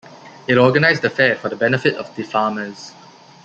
[0.47, 2.91] It organized a fair for the benefit of the farmers.